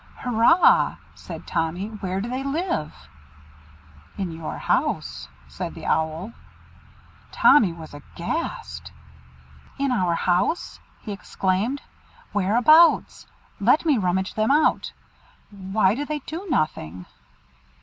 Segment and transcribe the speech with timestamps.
[0.15, 1.89] "Hurrah!" said Tommy.
[1.89, 3.07] "Where do they live?"
[4.17, 6.33] "In your house," said the Owl.
[7.31, 8.91] Tommy was aghast.
[9.77, 11.83] "In our house!" he exclaimed.
[12.33, 13.27] "Whereabouts?
[13.59, 14.91] Let me rummage them out.
[15.51, 17.05] Why do they do nothing?"